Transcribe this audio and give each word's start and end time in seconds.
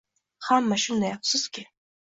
Hamma 0.47 0.79
shunday, 0.85 1.13
afsuski 1.21 1.69